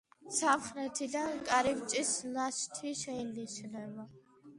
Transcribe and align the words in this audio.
სამხრეთიდან 0.35 1.35
კარიბჭის 1.49 2.13
ნაშთი 2.37 2.95
შეინიშნება. 3.03 4.07